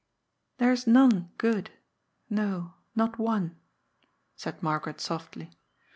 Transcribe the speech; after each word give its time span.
"There 0.57 0.71
is 0.71 0.87
none 0.87 1.29
good, 1.37 1.69
no, 2.27 2.73
not 2.95 3.19
one," 3.19 3.59
said 4.35 4.63
Margaret 4.63 4.99
softly. 4.99 5.51